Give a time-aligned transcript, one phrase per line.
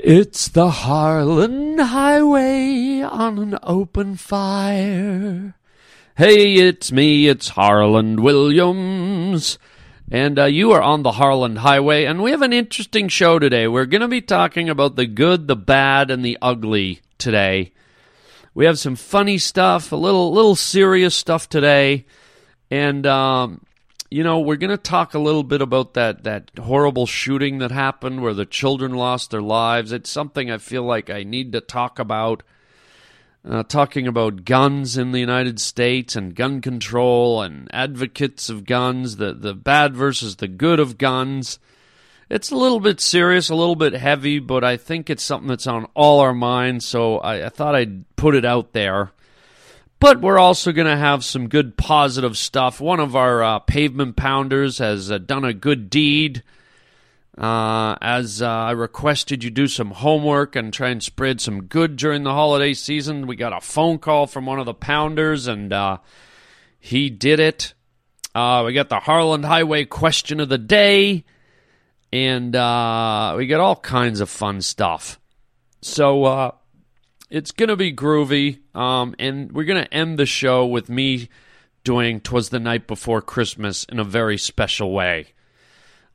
[0.00, 5.56] It's the Harlan Highway on an open fire.
[6.16, 9.58] Hey, it's me, it's Harlan Williams.
[10.08, 13.66] And uh, you are on the Harlan Highway, and we have an interesting show today.
[13.66, 17.72] We're going to be talking about the good, the bad, and the ugly today.
[18.54, 22.06] We have some funny stuff, a little little serious stuff today,
[22.70, 23.62] and um,
[24.10, 27.70] you know we're going to talk a little bit about that that horrible shooting that
[27.70, 29.92] happened where the children lost their lives.
[29.92, 32.42] It's something I feel like I need to talk about.
[33.48, 39.16] Uh, talking about guns in the United States and gun control and advocates of guns,
[39.16, 41.58] the the bad versus the good of guns.
[42.28, 45.66] It's a little bit serious, a little bit heavy, but I think it's something that's
[45.66, 49.12] on all our minds, so I, I thought I'd put it out there.
[50.00, 52.80] But we're also going to have some good positive stuff.
[52.80, 56.44] One of our uh, pavement pounders has uh, done a good deed.
[57.36, 61.96] Uh, as uh, I requested you do some homework and try and spread some good
[61.96, 65.72] during the holiday season, we got a phone call from one of the pounders, and
[65.72, 65.98] uh,
[66.78, 67.74] he did it.
[68.34, 71.24] Uh, we got the Harlan Highway question of the day
[72.12, 72.52] and
[73.36, 75.18] we get all kinds of fun stuff.
[75.80, 76.54] So
[77.30, 81.28] it's gonna be groovy, um, and we're gonna end the show with me
[81.84, 85.28] doing "Twas the Night Before Christmas" in a very special way.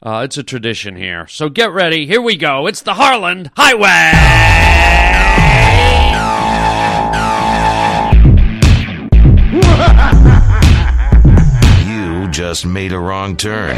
[0.02, 2.06] Uh, it's a tradition here, so get ready.
[2.06, 2.68] Here we go.
[2.68, 4.12] It's the Harlan Highway.
[12.24, 13.78] you just made a wrong turn.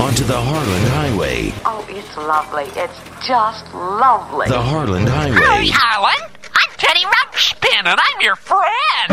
[0.00, 1.52] Onto the Harlan Highway.
[1.66, 2.64] Oh, it's lovely.
[2.74, 4.48] It's just lovely.
[4.48, 5.36] The Harlan Highway.
[5.36, 6.30] Howdy, Harlan.
[6.54, 9.10] I'm Teddy Ruxpin, and I'm your friend.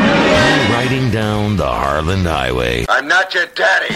[0.71, 2.85] Riding down the Harlan Highway.
[2.87, 3.93] I'm not your daddy.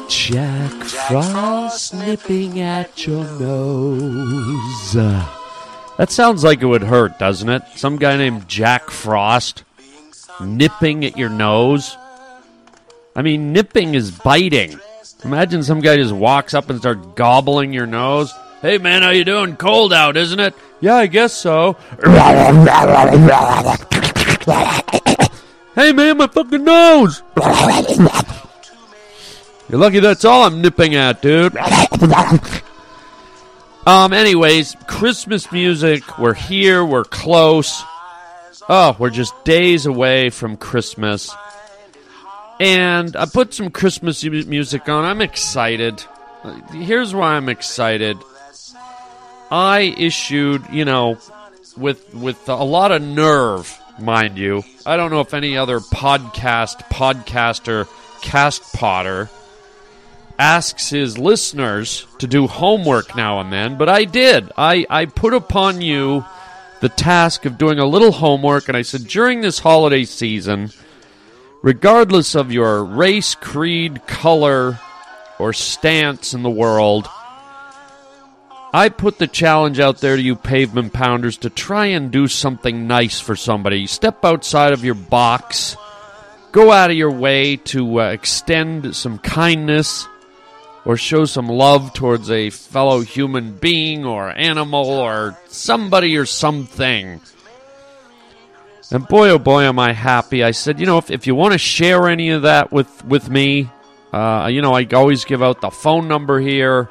[0.08, 4.92] Jack Frost nipping at your nose.
[4.92, 7.62] That sounds like it would hurt, doesn't it?
[7.76, 9.64] Some guy named Jack Frost
[10.40, 11.96] nipping at your nose.
[13.14, 14.78] I mean, nipping is biting.
[15.24, 18.32] Imagine some guy just walks up and starts gobbling your nose.
[18.62, 19.56] Hey man, how you doing?
[19.56, 20.54] Cold out, isn't it?
[20.80, 21.76] Yeah, I guess so.
[25.74, 27.22] Hey man, my fucking nose!
[29.68, 31.56] You're lucky that's all I'm nipping at, dude.
[33.86, 36.18] um, anyways, Christmas music.
[36.18, 37.82] We're here, we're close.
[38.68, 41.34] Oh, we're just days away from Christmas.
[42.58, 45.04] And I put some Christmas music on.
[45.04, 46.04] I'm excited.
[46.72, 48.18] Here's why I'm excited.
[49.50, 51.18] I issued, you know,
[51.76, 54.62] with with a lot of nerve, mind you.
[54.86, 57.88] I don't know if any other podcast podcaster
[58.22, 59.30] cast potter
[60.38, 64.50] asks his listeners to do homework now and then, but I did.
[64.56, 66.24] I, I put upon you
[66.80, 70.70] the task of doing a little homework, and I said during this holiday season,
[71.62, 74.80] regardless of your race, creed, color,
[75.38, 77.06] or stance in the world,
[78.72, 82.86] I put the challenge out there to you pavement pounders to try and do something
[82.86, 83.88] nice for somebody.
[83.88, 85.76] Step outside of your box.
[86.52, 90.06] Go out of your way to uh, extend some kindness
[90.84, 97.20] or show some love towards a fellow human being or animal or somebody or something.
[98.92, 100.44] And boy, oh boy, am I happy.
[100.44, 103.28] I said, you know, if, if you want to share any of that with, with
[103.28, 103.68] me,
[104.12, 106.88] uh, you know, I always give out the phone number here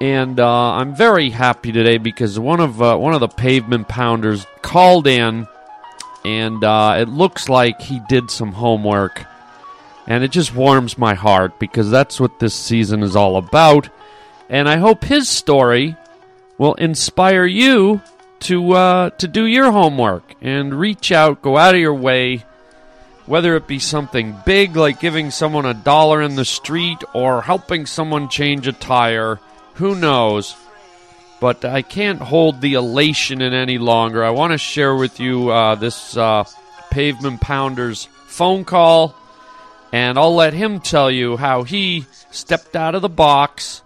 [0.00, 4.46] and uh, I'm very happy today because one of uh, one of the pavement pounders
[4.62, 5.46] called in,
[6.24, 9.24] and uh, it looks like he did some homework,
[10.06, 13.88] and it just warms my heart because that's what this season is all about,
[14.48, 15.96] and I hope his story
[16.58, 18.02] will inspire you
[18.40, 22.44] to uh, to do your homework and reach out, go out of your way.
[23.24, 27.84] Whether it be something big like giving someone a dollar in the street or helping
[27.84, 29.40] someone change a tire,
[29.76, 30.56] who knows?
[31.40, 34.24] But I can't hold the elation in any longer.
[34.24, 36.44] I want to share with you uh, this uh,
[36.90, 39.14] Pavement Pounder's phone call,
[39.92, 43.82] and I'll let him tell you how he stepped out of the box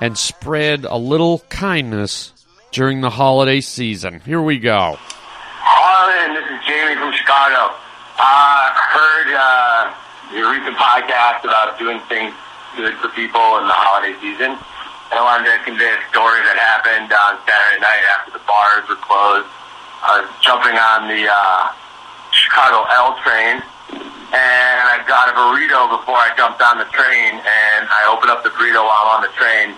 [0.00, 2.32] and spread a little kindness
[2.72, 4.20] during the holiday season.
[4.20, 4.96] Here we go.
[4.98, 7.74] Harlan, this is Jamie from Chicago.
[8.16, 9.28] I heard
[10.34, 12.32] your recent podcast about doing things
[12.76, 14.56] good for people in the holiday season.
[15.10, 19.00] I wanted to convey a story that happened on Saturday night after the bars were
[19.02, 19.50] closed.
[20.06, 21.74] I was jumping on the uh,
[22.30, 23.58] Chicago L train,
[24.30, 28.46] and I got a burrito before I jumped on the train, and I open up
[28.46, 29.74] the burrito while I'm on the train,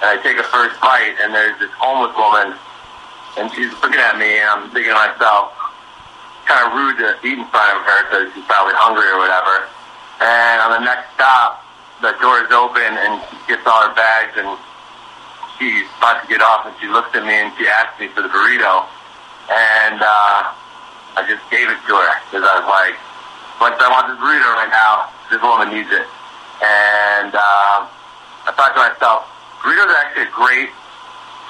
[0.00, 2.56] and I take a first bite, and there's this homeless woman,
[3.36, 5.52] and she's looking at me, and I'm thinking to myself,
[6.48, 9.68] kind of rude to eat in front of her because she's probably hungry or whatever.
[10.24, 11.62] And on the next stop,
[12.00, 14.56] the door is open, and she gets all her bags, and
[15.60, 18.24] she's about to get off, and she looked at me, and she asked me for
[18.24, 18.88] the burrito,
[19.52, 20.48] and uh,
[21.20, 22.96] I just gave it to her because I was like,
[23.60, 25.12] "Once I want this burrito right now.
[25.28, 26.08] This woman needs it."
[26.64, 29.28] And uh, I thought to myself,
[29.60, 30.72] burritos are actually a great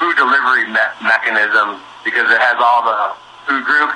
[0.03, 3.15] food delivery me- mechanism because it has all the
[3.47, 3.95] food groups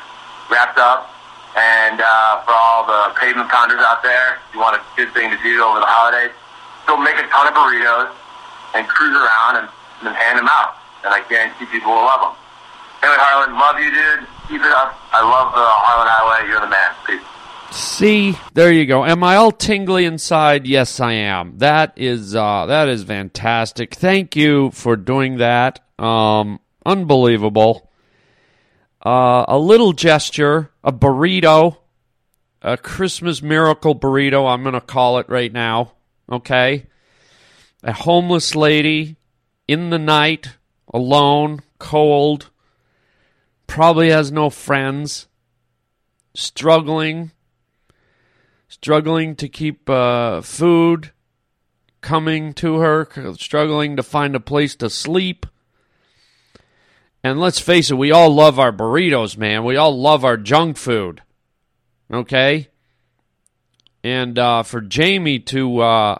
[0.48, 1.10] wrapped up.
[1.54, 5.38] And uh, for all the pavement pounders out there, you want a good thing to
[5.38, 6.34] do over the holidays,
[6.86, 8.10] go make a ton of burritos
[8.74, 9.68] and cruise around and,
[9.98, 10.76] and then hand them out.
[11.04, 12.34] And I guarantee people will love them.
[13.02, 14.28] Anyway, Harlan, love you, dude.
[14.48, 14.98] Keep it up.
[15.12, 16.48] I love the Harlan Highway.
[16.48, 16.94] You're the man.
[17.06, 17.34] Peace.
[17.74, 19.04] See, there you go.
[19.04, 20.66] Am I all tingly inside?
[20.66, 21.58] Yes, I am.
[21.58, 23.94] That is uh, that is fantastic.
[23.94, 25.80] Thank you for doing that.
[25.98, 27.90] Um, unbelievable.
[29.04, 31.78] Uh, a little gesture, a burrito,
[32.62, 34.48] a Christmas miracle burrito.
[34.48, 35.92] I'm gonna call it right now.
[36.30, 36.86] Okay,
[37.82, 39.16] a homeless lady
[39.66, 40.56] in the night,
[40.92, 42.50] alone, cold,
[43.66, 45.26] probably has no friends,
[46.34, 47.30] struggling
[48.74, 51.12] struggling to keep uh, food
[52.00, 53.08] coming to her,
[53.38, 55.46] struggling to find a place to sleep.
[57.22, 59.64] And let's face it, we all love our burritos, man.
[59.64, 61.22] We all love our junk food.
[62.12, 62.68] Okay?
[64.02, 66.18] And uh, for Jamie to uh,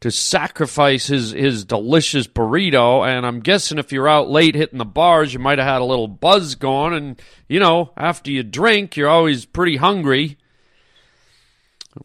[0.00, 4.84] to sacrifice his, his delicious burrito, and I'm guessing if you're out late hitting the
[4.84, 8.96] bars, you might have had a little buzz going, and you know, after you drink,
[8.96, 10.36] you're always pretty hungry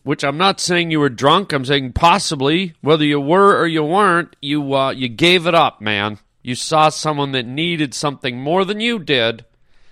[0.04, 1.52] which I'm not saying you were drunk.
[1.52, 5.82] I'm saying possibly, whether you were or you weren't, you uh, you gave it up,
[5.82, 6.20] man.
[6.42, 9.46] You saw someone that needed something more than you did,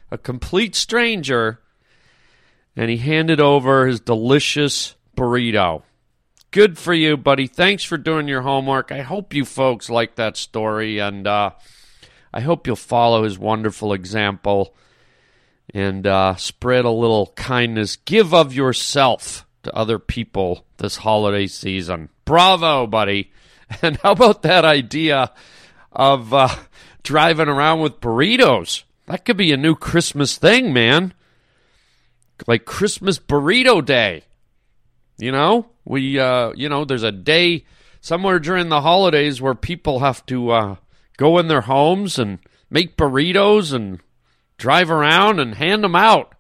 [0.10, 1.60] a complete stranger,
[2.76, 5.84] and he handed over his delicious burrito.
[6.52, 7.46] Good for you, buddy.
[7.46, 8.92] Thanks for doing your homework.
[8.92, 11.52] I hope you folks like that story, and uh,
[12.34, 14.74] I hope you'll follow his wonderful example
[15.74, 17.98] and uh, spread a little kindness.
[17.98, 22.10] Give of yourself to other people this holiday season.
[22.26, 23.32] Bravo, buddy.
[23.84, 25.32] And how about that idea
[25.92, 26.50] of uh,
[27.04, 28.82] driving around with burritos?
[29.06, 31.14] That could be a new Christmas thing, man.
[32.48, 34.24] Like Christmas burrito day.
[35.20, 37.66] You know, we, uh, you know, there's a day
[38.00, 40.76] somewhere during the holidays where people have to uh,
[41.18, 42.40] go in their homes and
[42.70, 44.00] make burritos and
[44.58, 46.34] drive around and hand them out.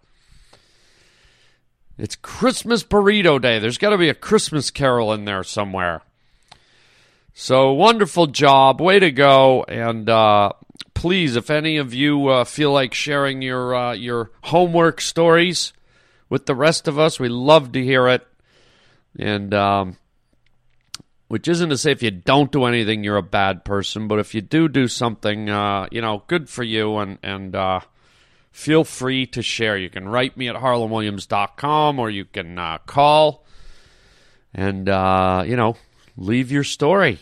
[1.97, 3.59] It's Christmas Burrito Day.
[3.59, 6.01] There's got to be a Christmas carol in there somewhere.
[7.33, 8.79] So wonderful job.
[8.79, 9.65] Way to go.
[9.65, 10.53] And uh,
[10.93, 15.73] please, if any of you uh, feel like sharing your, uh, your homework stories
[16.29, 18.25] with the rest of us, we love to hear it.
[19.17, 19.97] And um,
[21.29, 24.07] which isn't to say if you don't do anything, you're a bad person.
[24.07, 26.97] But if you do do something, uh, you know, good for you.
[26.97, 27.81] And, and uh,
[28.51, 29.77] feel free to share.
[29.77, 33.45] You can write me at harlanwilliams.com or you can uh, call
[34.53, 35.77] and, uh, you know,
[36.17, 37.19] leave your story.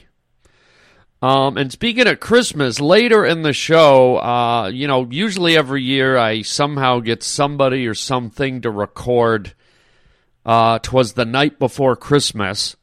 [1.21, 6.17] Um, and speaking of Christmas, later in the show, uh, you know, usually every year
[6.17, 9.53] I somehow get somebody or something to record.
[10.47, 12.77] Uh, twas the night before Christmas.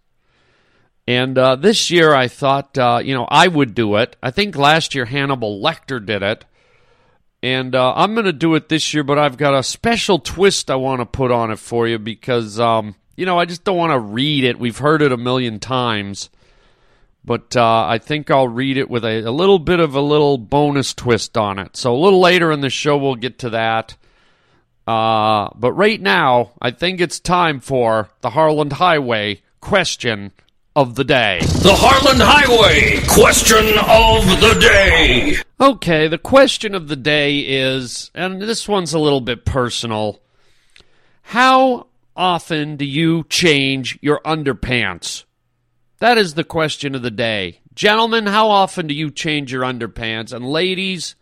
[1.08, 4.16] And uh, this year I thought, uh, you know, I would do it.
[4.22, 6.44] I think last year Hannibal Lecter did it.
[7.42, 10.70] And uh, I'm going to do it this year, but I've got a special twist
[10.70, 13.76] I want to put on it for you because, um, you know, I just don't
[13.76, 14.58] want to read it.
[14.58, 16.30] We've heard it a million times.
[17.22, 20.36] But uh, I think I'll read it with a, a, little bit of a little
[20.36, 21.76] bonus twist on it.
[21.76, 23.96] So a little later in the show, we'll get to that.
[24.86, 30.32] Uh, but right now, I think it's time for the Harlan Highway question
[30.76, 31.38] of the day.
[31.40, 35.36] The Harlan Highway question of the day.
[35.60, 40.20] Okay, the question of the day is, and this one's a little bit personal.
[41.22, 41.86] How
[42.16, 45.24] often do you change your underpants?
[46.00, 47.60] That is the question of the day.
[47.74, 50.32] Gentlemen, how often do you change your underpants?
[50.32, 51.14] And ladies,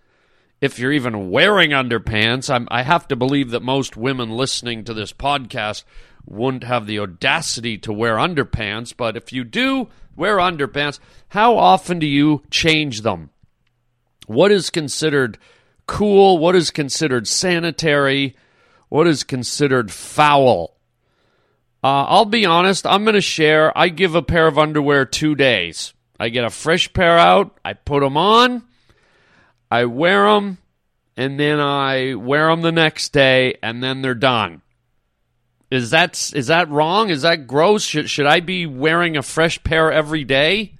[0.62, 2.48] if you're even wearing underpants.
[2.48, 5.82] I'm, I have to believe that most women listening to this podcast
[6.24, 8.96] wouldn't have the audacity to wear underpants.
[8.96, 11.00] But if you do wear underpants,
[11.30, 13.30] how often do you change them?
[14.28, 15.36] What is considered
[15.86, 16.38] cool?
[16.38, 18.36] What is considered sanitary?
[18.88, 20.76] What is considered foul?
[21.82, 23.76] Uh, I'll be honest, I'm going to share.
[23.76, 25.92] I give a pair of underwear two days.
[26.20, 28.62] I get a fresh pair out, I put them on,
[29.72, 30.58] I wear them,
[31.16, 34.60] and then I wear them the next day, and then they're done.
[35.70, 37.08] Is that is that wrong?
[37.08, 37.82] Is that gross?
[37.82, 40.74] Should should I be wearing a fresh pair every day?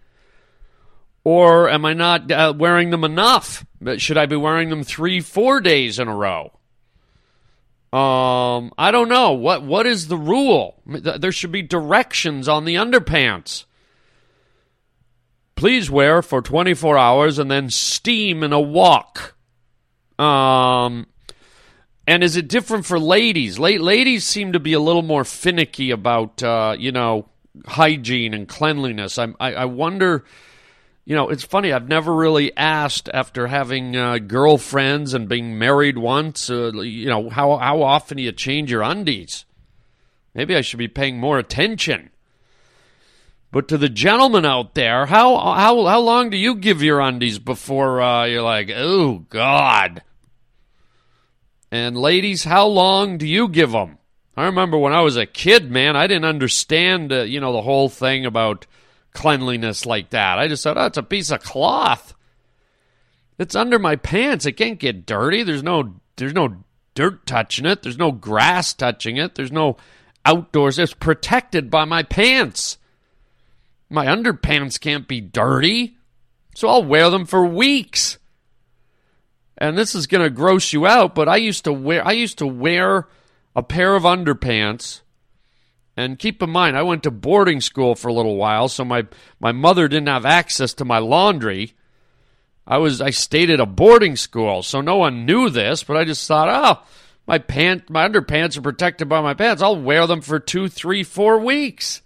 [1.25, 3.65] Or am I not uh, wearing them enough?
[3.97, 6.53] Should I be wearing them three, four days in a row?
[7.95, 9.33] Um, I don't know.
[9.33, 10.83] What what is the rule?
[10.85, 13.65] There should be directions on the underpants.
[15.63, 19.37] Please wear for 24 hours and then steam in a walk.
[20.19, 21.07] Um,
[22.05, 23.61] and is it different for ladies?
[23.61, 27.29] La- ladies seem to be a little more finicky about, uh, you know,
[27.65, 29.19] hygiene and cleanliness.
[29.19, 30.25] I, I, I wonder
[31.05, 31.73] you know, it's funny.
[31.73, 36.51] I've never really asked after having uh, girlfriends and being married once.
[36.51, 39.45] Uh, you know, how how often do you change your undies?
[40.35, 42.11] Maybe I should be paying more attention.
[43.53, 47.39] But to the gentlemen out there, how how how long do you give your undies
[47.39, 50.03] before uh, you're like, oh God?
[51.71, 53.99] And ladies, how long do you give them?
[54.37, 57.61] I remember when I was a kid, man, I didn't understand, uh, you know, the
[57.61, 58.67] whole thing about
[59.13, 60.39] cleanliness like that.
[60.39, 62.15] I just thought, oh, it's a piece of cloth.
[63.39, 64.47] It's under my pants.
[64.47, 65.43] It can't get dirty.
[65.43, 67.83] There's no there's no dirt touching it.
[67.83, 69.35] There's no grass touching it.
[69.35, 69.77] There's no
[70.25, 70.79] outdoors.
[70.79, 72.79] It's protected by my pants.
[73.93, 75.97] My underpants can't be dirty.
[76.55, 78.19] So I'll wear them for weeks.
[79.57, 82.39] And this is going to gross you out, but I used to wear I used
[82.39, 83.07] to wear
[83.55, 85.03] a pair of underpants
[85.97, 89.07] and keep in mind, I went to boarding school for a little while, so my,
[89.39, 91.75] my mother didn't have access to my laundry.
[92.67, 96.05] I was I stayed at a boarding school, so no one knew this, but I
[96.05, 96.87] just thought, oh,
[97.27, 99.63] my pant my underpants are protected by my pants.
[99.63, 102.01] I'll wear them for two, three, four weeks.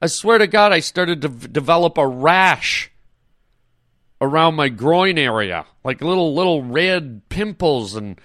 [0.00, 2.90] I swear to God, I started to develop a rash
[4.20, 8.20] around my groin area, like little little red pimples and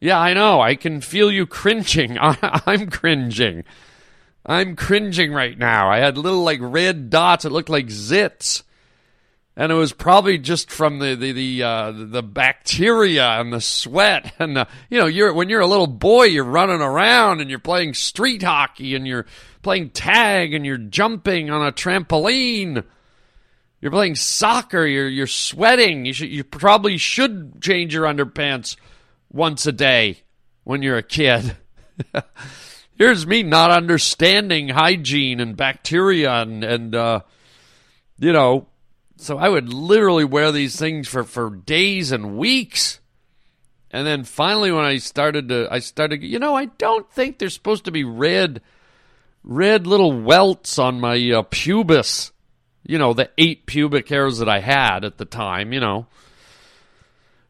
[0.00, 0.60] yeah, I know.
[0.60, 2.18] I can feel you cringing.
[2.20, 3.64] I, am cringing.
[4.44, 5.90] I'm cringing right now.
[5.90, 7.46] I had little like red dots.
[7.46, 8.64] It looked like zits,
[9.56, 14.32] and it was probably just from the the the, uh, the bacteria and the sweat
[14.38, 17.58] and the, you know you're when you're a little boy you're running around and you're
[17.58, 19.26] playing street hockey and you're
[19.64, 22.84] playing tag and you're jumping on a trampoline.
[23.80, 24.86] You're playing soccer.
[24.86, 26.06] You're you're sweating.
[26.06, 28.76] You should you probably should change your underpants
[29.32, 30.18] once a day
[30.62, 31.56] when you're a kid.
[32.96, 37.20] Here's me not understanding hygiene and bacteria and, and uh,
[38.20, 38.68] you know,
[39.16, 43.00] so I would literally wear these things for, for days and weeks.
[43.90, 47.54] And then finally, when I started to, I started, you know, I don't think there's
[47.54, 48.60] supposed to be red,
[49.44, 52.32] red little welts on my uh, pubis.
[52.86, 56.06] You know, the eight pubic hairs that I had at the time, you know.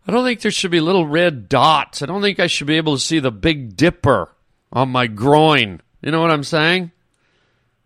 [0.07, 2.03] I don't think there should be little red dots.
[2.03, 4.29] I don't think I should be able to see the Big Dipper
[4.71, 5.81] on my groin.
[6.03, 6.93] You know what I'm saying?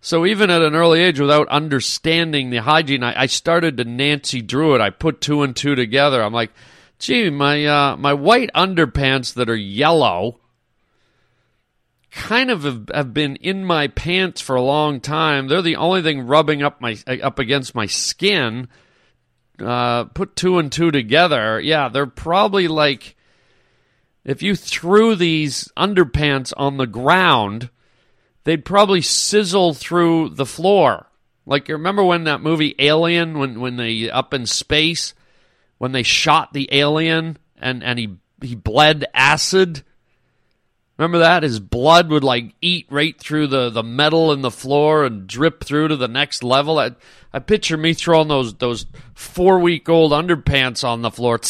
[0.01, 4.41] So even at an early age, without understanding the hygiene, I, I started to Nancy
[4.41, 4.81] Drew it.
[4.81, 6.23] I put two and two together.
[6.23, 6.53] I'm like,
[6.99, 10.41] gee, my uh, my white underpants that are yellow
[12.11, 15.49] kind of have, have been in my pants for a long time.
[15.49, 18.69] They're the only thing rubbing up my up against my skin
[19.61, 23.17] uh, put two and two together, yeah, they're probably like
[24.25, 27.71] if you threw these underpants on the ground,
[28.49, 31.07] they'd probably sizzle through the floor.
[31.45, 35.13] Like you remember when that movie Alien, when when they up in space,
[35.77, 39.85] when they shot the alien and and he he bled acid.
[40.97, 45.05] Remember that his blood would like eat right through the the metal in the floor
[45.05, 46.79] and drip through to the next level.
[46.79, 46.93] I,
[47.35, 51.37] I picture me throwing those those four week old underpants on the floor,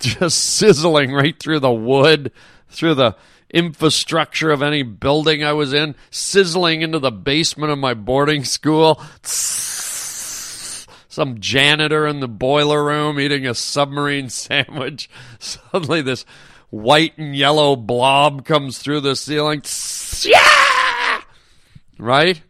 [0.00, 2.32] just sizzling right through the wood,
[2.68, 3.14] through the
[3.56, 9.00] infrastructure of any building I was in, sizzling into the basement of my boarding school.
[9.22, 15.08] Some janitor in the boiler room eating a submarine sandwich.
[15.38, 16.26] Suddenly, this
[16.68, 19.62] white and yellow blob comes through the ceiling.
[20.24, 21.20] Yeah!
[21.98, 22.40] Right?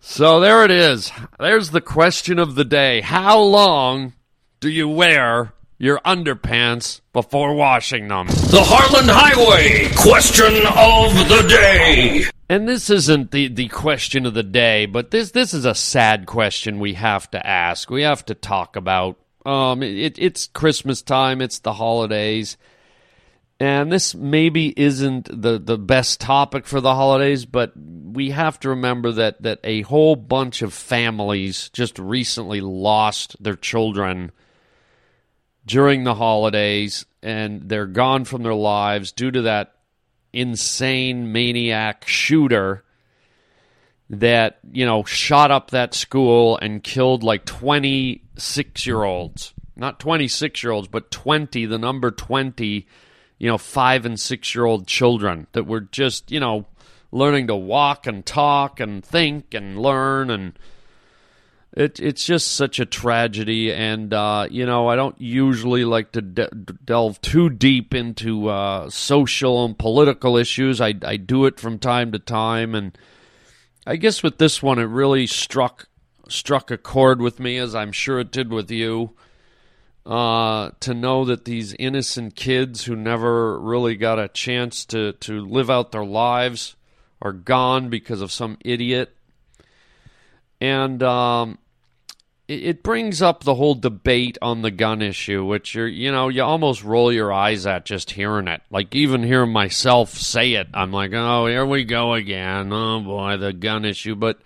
[0.00, 1.12] So there it is.
[1.38, 3.00] There's the question of the day.
[3.00, 4.14] How long
[4.60, 8.26] do you wear your underpants before washing them?
[8.26, 12.24] The Harlan Highway question of the day.
[12.48, 16.26] And this isn't the, the question of the day, but this this is a sad
[16.26, 17.90] question we have to ask.
[17.90, 19.18] We have to talk about.
[19.44, 21.40] Um, it, it's Christmas time.
[21.40, 22.56] It's the holidays,
[23.58, 28.70] and this maybe isn't the the best topic for the holidays, but we have to
[28.70, 34.30] remember that that a whole bunch of families just recently lost their children
[35.66, 39.74] during the holidays, and they're gone from their lives due to that
[40.32, 42.84] insane maniac shooter
[44.10, 50.62] that you know shot up that school and killed like 26 year olds not 26
[50.62, 52.86] year olds but 20 the number 20
[53.38, 56.66] you know 5 and 6 year old children that were just you know
[57.10, 60.58] learning to walk and talk and think and learn and
[61.76, 66.22] it, it's just such a tragedy, and uh, you know I don't usually like to
[66.22, 70.80] de- delve too deep into uh, social and political issues.
[70.80, 72.96] I, I do it from time to time, and
[73.86, 75.86] I guess with this one, it really struck
[76.28, 79.10] struck a chord with me, as I'm sure it did with you.
[80.06, 85.44] Uh, to know that these innocent kids who never really got a chance to, to
[85.44, 86.76] live out their lives
[87.20, 89.16] are gone because of some idiot.
[90.60, 91.58] And um,
[92.48, 96.42] it, brings up the whole debate on the gun issue, which you're, you know, you
[96.42, 98.62] almost roll your eyes at just hearing it.
[98.70, 102.72] Like even hearing myself say it, I'm like, oh, here we go again.
[102.72, 104.14] Oh boy, the gun issue.
[104.14, 104.40] But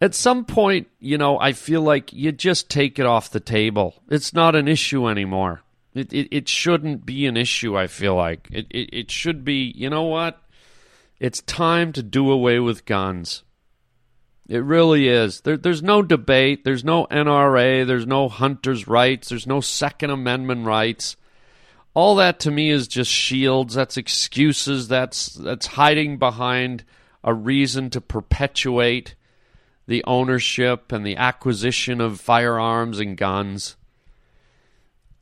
[0.00, 3.94] at some point, you know, I feel like you just take it off the table.
[4.10, 5.62] It's not an issue anymore.
[5.94, 7.78] It it, it shouldn't be an issue.
[7.78, 9.72] I feel like it, it it should be.
[9.74, 10.42] You know what?
[11.20, 13.44] It's time to do away with guns.
[14.46, 15.40] It really is.
[15.40, 16.64] There, there's no debate.
[16.64, 17.86] There's no NRA.
[17.86, 19.30] There's no hunters' rights.
[19.30, 21.16] There's no Second Amendment rights.
[21.94, 23.74] All that to me is just shields.
[23.74, 24.88] That's excuses.
[24.88, 26.84] That's that's hiding behind
[27.22, 29.14] a reason to perpetuate
[29.86, 33.76] the ownership and the acquisition of firearms and guns.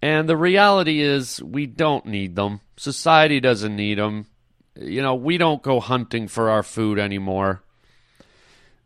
[0.00, 2.61] And the reality is, we don't need them.
[2.76, 4.26] Society doesn't need them.
[4.74, 7.62] You know, we don't go hunting for our food anymore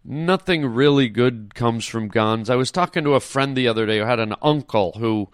[0.06, 2.48] nothing really good comes from guns.
[2.48, 5.28] I was talking to a friend the other day who had an uncle who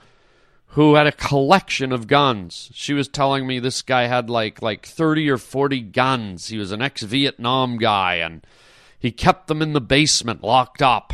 [0.68, 2.70] who had a collection of guns.
[2.72, 6.48] She was telling me this guy had like like 30 or 40 guns.
[6.48, 8.46] He was an ex-Vietnam guy and
[8.98, 11.12] he kept them in the basement locked up.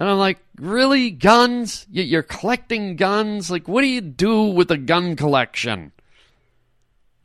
[0.00, 1.10] And I'm like, "Really?
[1.10, 1.86] Guns?
[1.90, 3.50] You're collecting guns?
[3.50, 5.92] Like what do you do with a gun collection?"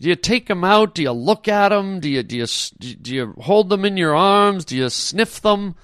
[0.04, 0.96] Do you take them out?
[0.96, 2.02] Do you look at them?
[2.02, 4.66] Do you do you do you hold them in your arms?
[4.66, 5.76] Do you sniff them?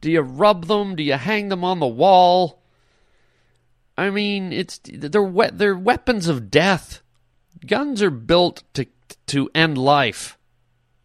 [0.00, 0.96] Do you rub them?
[0.96, 2.62] Do you hang them on the wall?
[3.98, 7.02] I mean, it's they're we- they're weapons of death.
[7.66, 8.86] Guns are built to
[9.26, 10.38] to end life.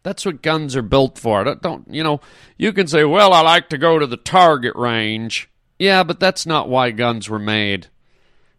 [0.02, 1.44] That's what guns are built for.
[1.44, 2.22] Don't, don't you know?
[2.56, 6.46] You can say, "Well, I like to go to the target range." Yeah, but that's
[6.46, 7.88] not why guns were made.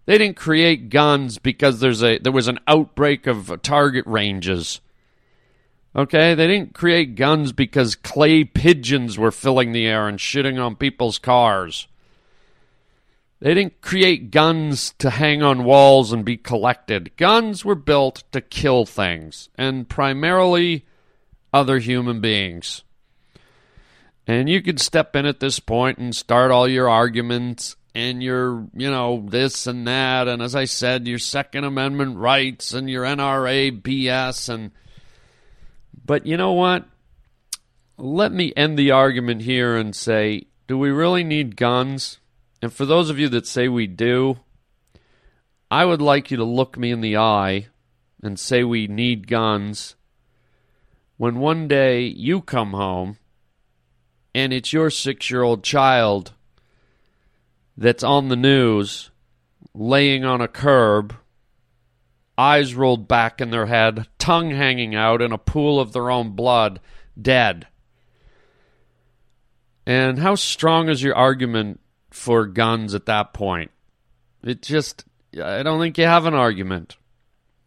[0.08, 4.80] They didn't create guns because there's a there was an outbreak of target ranges.
[5.94, 10.78] Okay, they didn't create guns because clay pigeons were filling the air and shitting on
[10.78, 11.88] people's cars.
[13.42, 17.12] They didn't create guns to hang on walls and be collected.
[17.18, 20.86] Guns were built to kill things, and primarily
[21.52, 22.84] other human beings.
[24.26, 28.68] And you could step in at this point and start all your arguments and your,
[28.76, 33.04] you know, this and that, and as I said, your Second Amendment rights and your
[33.04, 34.70] NRA BS, and
[36.06, 36.86] but you know what?
[37.98, 42.20] Let me end the argument here and say, do we really need guns?
[42.62, 44.38] And for those of you that say we do,
[45.72, 47.66] I would like you to look me in the eye
[48.22, 49.96] and say we need guns
[51.18, 53.18] when one day you come home
[54.36, 56.34] and it's your six year old child
[57.78, 59.12] that's on the news
[59.74, 61.16] laying on a curb,
[62.38, 66.32] eyes rolled back in their head, tongue hanging out in a pool of their own
[66.32, 66.80] blood,
[67.20, 67.68] dead.
[69.86, 73.72] And how strong is your argument for guns at that point?
[74.44, 75.06] It just,
[75.42, 76.98] I don't think you have an argument.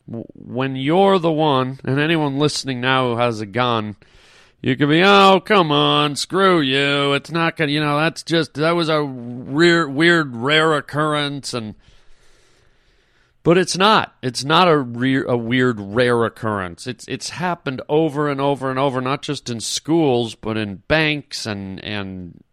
[0.06, 3.96] When you're the one, and anyone listening now who has a gun,
[4.62, 7.12] you could be, oh, come on, screw you.
[7.14, 11.54] It's not going to, you know, that's just, that was a weird, weird, rare occurrence.
[11.54, 11.74] And,
[13.42, 14.16] But it's not.
[14.22, 16.86] It's not a, re- a weird rare occurrence.
[16.86, 21.46] It's it's happened over and over and over, not just in schools, but in banks
[21.46, 22.44] and and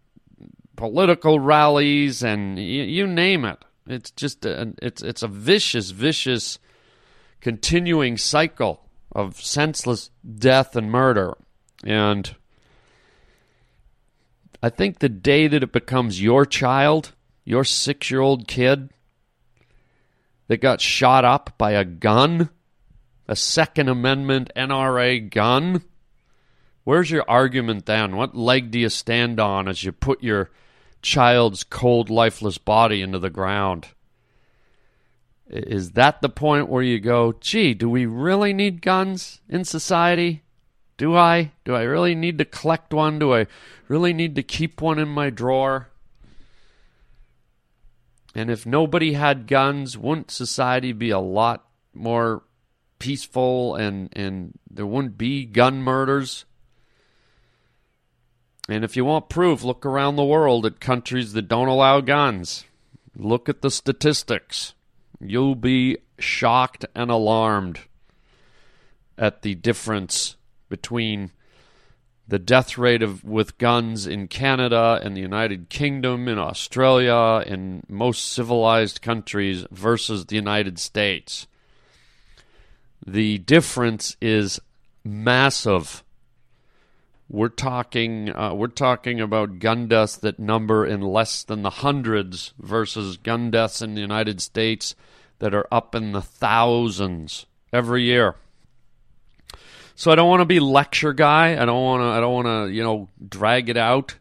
[0.78, 3.60] political rallies and y- you name it.
[3.86, 6.58] It's just a, it's it's a vicious, vicious,
[7.42, 11.38] continuing cycle of senseless death and murder.
[11.88, 12.36] And
[14.62, 17.14] I think the day that it becomes your child,
[17.46, 18.90] your six year old kid,
[20.50, 22.50] that got shot up by a gun,
[23.26, 25.82] a Second Amendment NRA gun,
[26.84, 28.18] where's your argument then?
[28.18, 30.50] What leg do you stand on as you put your
[31.02, 33.88] child's cold, lifeless body into the ground?
[35.48, 40.44] Is that the point where you go, gee, do we really need guns in society?
[40.98, 41.52] Do I?
[41.64, 43.20] Do I really need to collect one?
[43.20, 43.46] Do I
[43.88, 45.90] really need to keep one in my drawer?
[48.34, 52.44] And if nobody had guns, wouldn't society be a lot more
[53.00, 56.46] peaceful and, and there wouldn't be gun murders?
[58.68, 62.66] And if you want proof, look around the world at countries that don't allow guns.
[63.16, 64.74] Look at the statistics.
[65.20, 67.82] You'll be shocked and alarmed
[69.18, 70.37] at the difference
[70.70, 71.32] between
[72.28, 77.84] the death rate of with guns in Canada and the United Kingdom, in Australia, in
[77.88, 81.48] most civilized countries versus the United States.
[83.06, 84.60] The difference is
[85.06, 86.04] massive.
[87.30, 92.54] We're talking uh, we're talking about gun deaths that number in less than the hundreds
[92.60, 94.96] versus gun deaths in the United States
[95.40, 98.36] that are up in the thousands every year.
[99.98, 101.60] So I don't want to be lecture guy.
[101.60, 102.06] I don't want to.
[102.06, 102.74] I don't want to.
[102.74, 104.16] You know, drag it out.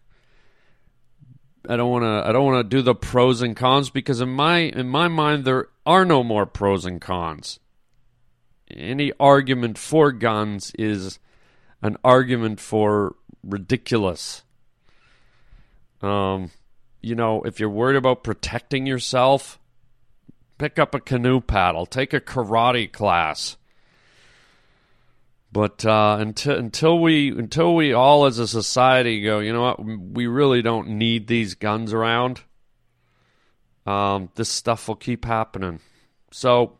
[1.68, 2.26] I don't want to.
[2.26, 5.44] I don't want to do the pros and cons because in my in my mind
[5.44, 7.60] there are no more pros and cons.
[8.70, 11.18] Any argument for guns is
[11.82, 14.44] an argument for ridiculous.
[16.00, 16.52] Um,
[17.02, 19.60] you know, if you're worried about protecting yourself,
[20.56, 23.58] pick up a canoe paddle, take a karate class.
[25.56, 29.82] But uh, until until we until we all as a society go, you know what,
[29.82, 32.42] we really don't need these guns around.
[33.86, 35.80] Um, this stuff will keep happening.
[36.30, 36.76] So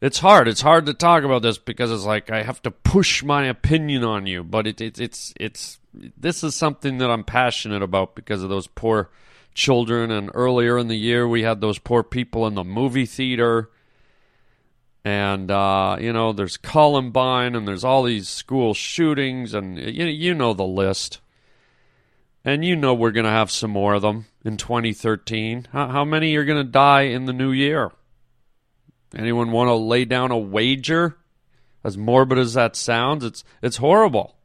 [0.00, 0.48] it's hard.
[0.48, 4.02] It's hard to talk about this because it's like I have to push my opinion
[4.02, 4.42] on you.
[4.42, 8.66] But it, it it's it's this is something that I'm passionate about because of those
[8.66, 9.10] poor
[9.52, 10.10] children.
[10.10, 13.68] And earlier in the year, we had those poor people in the movie theater
[15.06, 20.34] and uh, you know there's Columbine and there's all these school shootings and you you
[20.34, 21.20] know the list,
[22.44, 25.68] and you know we're gonna have some more of them in 2013.
[25.70, 27.92] How, how many are gonna die in the new year?
[29.14, 31.16] Anyone want to lay down a wager?
[31.84, 34.35] As morbid as that sounds, it's it's horrible.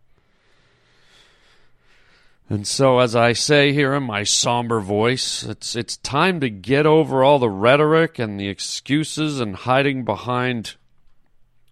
[2.52, 6.86] And so, as I say here in my somber voice, it's it's time to get
[6.86, 10.76] over all the rhetoric and the excuses and hiding behind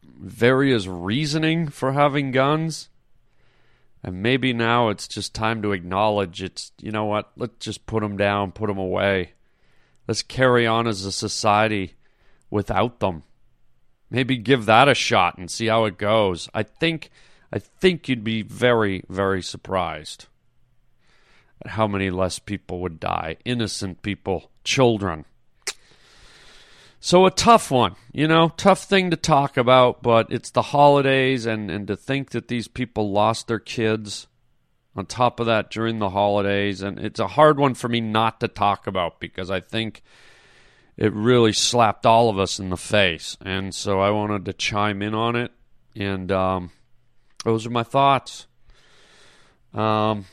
[0.01, 2.87] various reasoning for having guns.
[4.01, 8.01] And maybe now it's just time to acknowledge it's, you know what, let's just put
[8.01, 9.33] them down, put them away.
[10.07, 11.95] Let's carry on as a society
[12.49, 13.23] without them.
[14.09, 16.47] Maybe give that a shot and see how it goes.
[16.53, 17.09] I think
[17.51, 20.27] I think you'd be very very surprised
[21.63, 25.25] at how many less people would die innocent people, children.
[27.01, 31.45] So a tough one, you know, tough thing to talk about, but it's the holidays
[31.45, 34.27] and, and to think that these people lost their kids
[34.95, 38.41] on top of that during the holidays and it's a hard one for me not
[38.41, 40.03] to talk about because I think
[40.97, 43.37] it really slapped all of us in the face.
[43.39, 45.53] And so I wanted to chime in on it
[45.95, 46.71] and um,
[47.45, 48.45] those are my thoughts.
[49.73, 50.25] Um,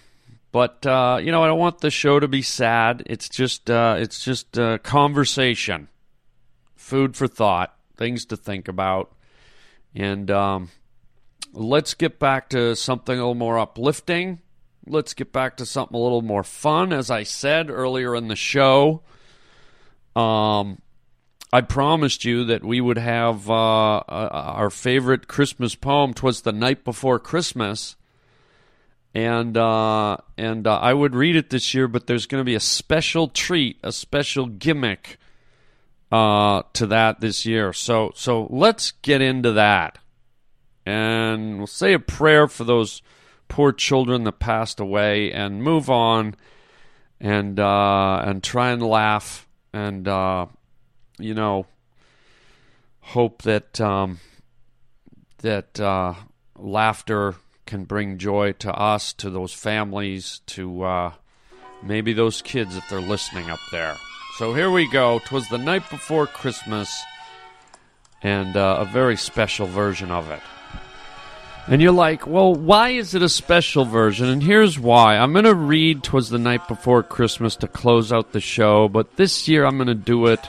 [0.57, 3.03] but uh, you know, I don't want the show to be sad.
[3.05, 5.89] It's just uh, it's just uh, conversation,
[6.77, 9.15] food for thought, things to think about,
[9.95, 10.71] and um,
[11.53, 14.41] let's get back to something a little more uplifting.
[14.87, 16.91] Let's get back to something a little more fun.
[16.91, 19.03] As I said earlier in the show,
[20.15, 20.81] um,
[21.53, 26.15] I promised you that we would have uh, uh, our favorite Christmas poem.
[26.15, 27.97] Twas the night before Christmas
[29.17, 32.55] and uh, and uh, I would read it this year, but there's going to be
[32.55, 35.17] a special treat, a special gimmick
[36.13, 37.73] uh, to that this year.
[37.73, 39.97] So so let's get into that,
[40.85, 43.01] and we'll say a prayer for those
[43.49, 46.35] poor children that passed away, and move on,
[47.19, 50.45] and uh, and try and laugh, and uh,
[51.19, 51.65] you know
[53.01, 54.21] hope that um,
[55.39, 56.13] that uh,
[56.59, 57.35] laughter
[57.67, 61.13] can bring joy to us, to those families, to uh,
[61.83, 63.97] maybe those kids if they're listening up there.
[64.39, 65.19] So here we go.
[65.25, 67.03] Twas the night before Christmas,
[68.23, 70.41] and uh, a very special version of it.
[71.69, 74.29] And you're like, well, why is it a special version?
[74.29, 75.17] And here's why.
[75.17, 79.17] I'm going to read Twas the Night Before Christmas to close out the show, but
[79.17, 80.41] this year I'm going to do it.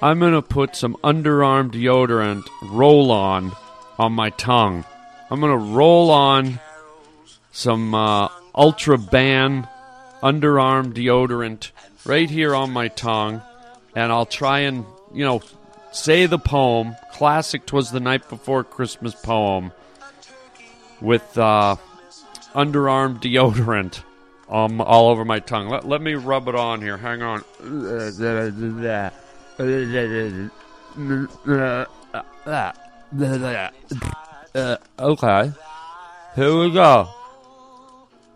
[0.00, 3.52] I'm going to put some underarm deodorant roll on
[3.98, 4.84] on my tongue.
[5.32, 6.60] I'm going to roll on
[7.52, 9.66] some uh, Ultra Ban
[10.22, 11.70] underarm deodorant
[12.04, 13.40] right here on my tongue,
[13.96, 15.40] and I'll try and, you know,
[15.90, 16.96] say the poem.
[17.12, 19.72] Classic Twas the Night Before Christmas poem
[21.00, 21.76] with uh,
[22.54, 24.02] underarm deodorant
[24.50, 25.70] um, all over my tongue.
[25.70, 26.98] Let, let me rub it on here.
[26.98, 27.42] Hang on.
[34.54, 35.50] Uh, okay.
[36.36, 37.08] Here we go.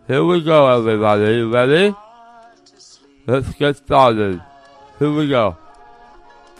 [0.07, 1.43] Here we go, everybody.
[1.43, 1.95] Ready?
[3.27, 4.41] Let's get started.
[4.97, 5.57] Here we go.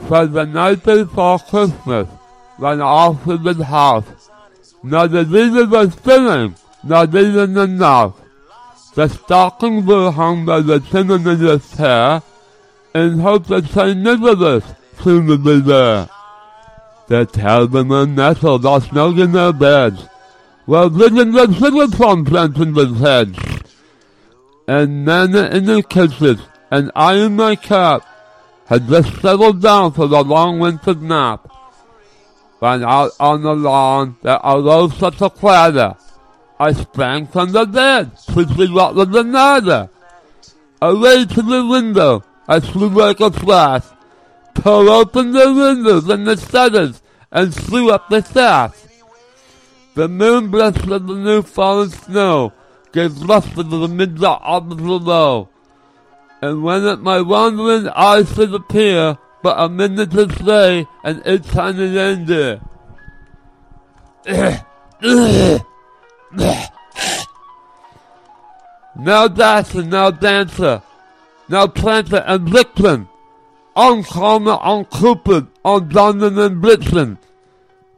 [0.07, 2.07] For the night before Christmas,
[2.57, 4.29] when all in the house,
[4.83, 8.13] not the leader was spinning, not even enough.
[8.93, 12.21] The stockings were hung by the cinnamon hair,
[12.93, 13.97] in hopes that St.
[13.97, 14.63] Nicholas
[15.01, 16.09] soon would be there.
[17.07, 20.05] The Talbot nestled all snug in their beds,
[20.65, 23.39] while living the sugar plum plants in the heads.
[24.67, 28.05] And Nana in the kitchen, and I in my cap,
[28.65, 31.49] had just settled down for the long winter nap.
[32.59, 35.95] When out on the lawn there arose such a clatter,
[36.59, 39.89] I sprang from the bed, quickly what was the matter?
[40.81, 43.83] Away to the window, I flew like a flash,
[44.61, 48.75] tore open the windows and the shutters, and flew up the sash.
[49.95, 52.53] The moon blessed with the new fallen snow,
[52.91, 55.49] gave luster to the midnight of below.
[56.41, 61.49] And when at my wandering eyes should appear, but a minute to stay, and it's
[61.49, 62.29] time to end
[68.95, 70.81] now dasher, now dancer,
[71.49, 73.07] now planter and vixen,
[73.77, 77.17] on Comer, on London and Blitzen,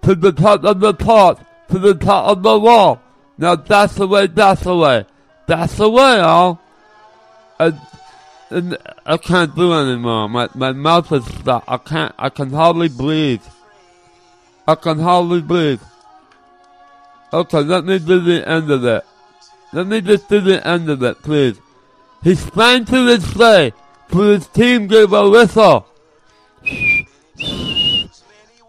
[0.01, 3.01] to the top of the pot, to the top of the wall.
[3.37, 5.05] Now dash away, dash away,
[5.47, 6.61] dash away, all.
[7.57, 7.79] And,
[8.49, 10.27] and I can't do anymore.
[10.27, 11.63] My my mouth is stuck.
[11.65, 12.13] I can't.
[12.19, 13.43] I can hardly breathe.
[14.67, 15.81] I can hardly breathe.
[17.31, 19.05] Okay, let me do the end of it.
[19.71, 21.59] Let me just do the end of it, please.
[22.23, 23.71] He sprang to his sleigh,
[24.09, 25.87] for his team gave a whistle.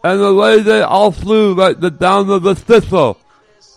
[0.03, 3.19] And away they all flew like the down of a thistle.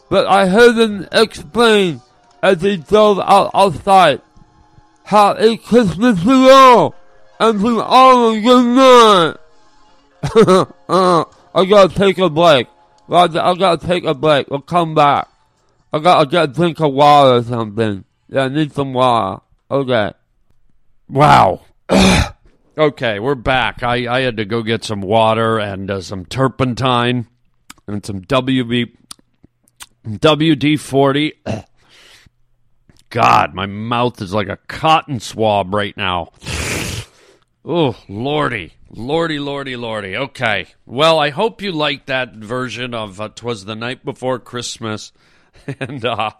[0.09, 2.01] But I heard him explain
[2.41, 4.21] as he drove out outside
[5.03, 6.95] how a Christmas to all
[7.39, 9.37] and to all a good night.
[11.55, 12.67] I gotta take a break.
[13.07, 14.49] Roger, I gotta take a break.
[14.49, 15.27] We'll come back.
[15.91, 18.05] I gotta get a drink of water or something.
[18.29, 19.41] Yeah, I need some water.
[19.69, 20.13] Okay.
[21.09, 21.61] Wow.
[22.77, 23.83] okay, we're back.
[23.83, 27.27] I, I had to go get some water and uh, some turpentine
[27.87, 28.95] and some WB
[30.05, 31.33] WD forty.
[33.09, 36.31] God, my mouth is like a cotton swab right now.
[37.65, 38.73] Oh, lordy.
[38.89, 40.17] Lordy, lordy, lordy.
[40.17, 40.67] Okay.
[40.85, 45.13] Well, I hope you liked that version of uh, Twas the Night Before Christmas.
[45.79, 46.31] and, uh,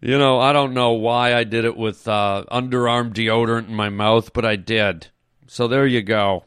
[0.00, 3.88] you know, I don't know why I did it with uh, underarm deodorant in my
[3.88, 5.08] mouth, but I did.
[5.46, 6.44] So there you go.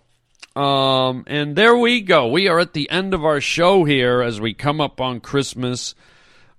[0.55, 2.27] Um, and there we go.
[2.27, 5.95] We are at the end of our show here as we come up on Christmas.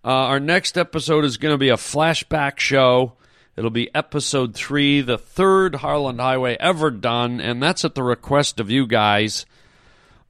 [0.04, 3.14] Uh, our next episode is going to be a flashback show.
[3.56, 8.58] It'll be episode three, the third Harlan Highway ever done, and that's at the request
[8.58, 9.44] of you guys.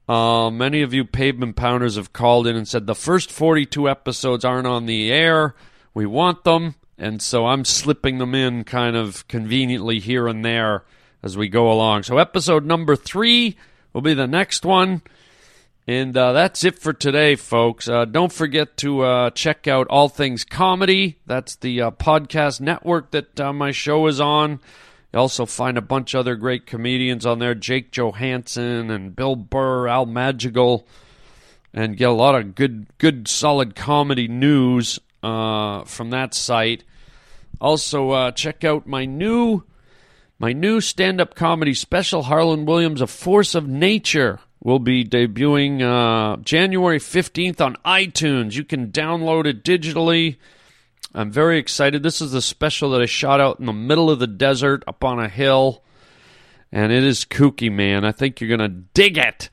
[0.09, 4.45] Uh, many of you pavement pounders have called in and said the first 42 episodes
[4.45, 5.55] aren't on the air.
[5.93, 10.85] We want them, and so I'm slipping them in kind of conveniently here and there
[11.23, 12.05] as we go along.
[12.05, 13.57] So, episode number three
[13.93, 15.03] will be the next one.
[15.87, 17.89] And uh, that's it for today, folks.
[17.89, 21.19] Uh, don't forget to uh, check out All Things Comedy.
[21.27, 24.61] That's the uh, podcast network that uh, my show is on.
[25.13, 29.35] You also find a bunch of other great comedians on there Jake Johannsen and Bill
[29.35, 30.87] Burr, Al Madrigal,
[31.75, 36.85] and get a lot of good, good, solid comedy news uh, from that site.
[37.61, 39.65] Also, check out my new
[40.39, 46.37] my new stand-up comedy special, Harlan Williams, A Force of Nature will be debuting uh,
[46.39, 48.55] January 15th on iTunes.
[48.55, 50.37] You can download it digitally.
[51.15, 52.03] I'm very excited.
[52.03, 55.03] This is the special that I shot out in the middle of the desert up
[55.03, 55.83] on a hill.
[56.71, 58.05] And it is kooky, man.
[58.05, 59.51] I think you're going to dig it.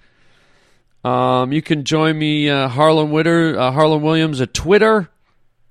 [1.04, 5.10] Um, you can join me, uh, Harlan Witter, uh, Harlan Williams at Twitter.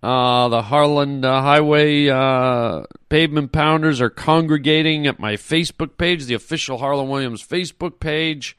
[0.07, 6.35] Uh, the Harlan uh, Highway uh, Pavement Pounders are congregating at my Facebook page, the
[6.35, 8.57] official Harlan Williams Facebook page.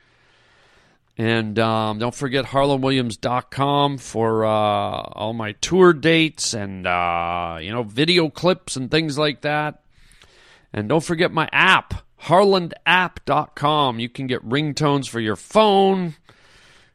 [1.18, 7.84] And um, don't forget harlanwilliams.com for uh, all my tour dates and, uh, you know,
[7.84, 9.84] video clips and things like that.
[10.74, 14.00] And don't forget my app, harlandapp.com.
[14.02, 16.16] You can get ringtones for your phone,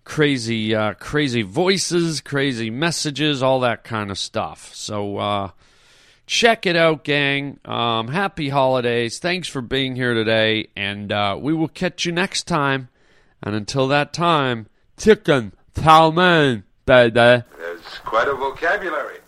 [0.04, 4.74] crazy, uh, crazy voices, crazy messages, all that kind of stuff.
[4.74, 5.50] So uh,
[6.26, 7.58] check it out, gang.
[7.64, 9.18] Um, happy holidays.
[9.18, 10.68] Thanks for being here today.
[10.76, 12.88] And uh, we will catch you next time.
[13.42, 17.12] And until that time, chicken, mein, baby.
[17.14, 17.44] There's
[18.04, 19.21] quite a vocabulary.